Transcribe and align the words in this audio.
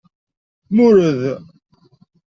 Mured. 0.71 1.21